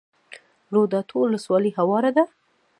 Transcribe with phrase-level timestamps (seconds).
[0.75, 2.23] روداتو ولسوالۍ هواره ده؟